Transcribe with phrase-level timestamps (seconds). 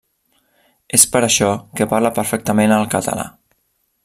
[0.99, 1.51] És per això
[1.81, 3.31] que parla perfectament el català.